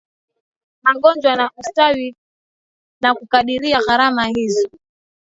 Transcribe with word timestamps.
magonjwa 0.83 1.33
na 1.35 1.45
ustawi 1.57 2.15
na 3.01 3.15
kukadiria 3.15 3.79
gharama 3.87 4.25
hizo 4.27 4.69